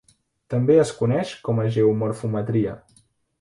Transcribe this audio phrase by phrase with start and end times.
[0.53, 2.75] També es coneix com a geomorfometria.